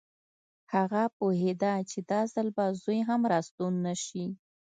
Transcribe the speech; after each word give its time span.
هغه 0.73 1.03
پوهېده 1.17 1.73
چې 1.89 1.99
دا 2.11 2.21
ځل 2.33 2.47
به 2.55 2.65
زوی 2.81 2.99
هم 3.09 3.21
راستون 3.31 3.73
نه 3.85 3.93
شي 4.05 4.25